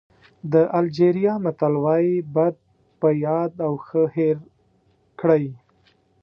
[0.53, 2.55] د الجېریا متل وایي بد
[2.99, 4.37] په یاد او ښه هېر
[5.19, 5.45] کړئ.